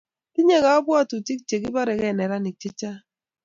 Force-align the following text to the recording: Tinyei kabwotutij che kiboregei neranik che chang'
Tinyei 0.33 0.63
kabwotutij 0.65 1.39
che 1.47 1.55
kiboregei 1.63 2.15
neranik 2.15 2.57
che 2.61 2.69
chang' 2.79 3.01